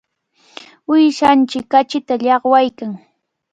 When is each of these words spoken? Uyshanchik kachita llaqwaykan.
Uyshanchik 0.93 1.65
kachita 1.71 2.13
llaqwaykan. 2.23 2.91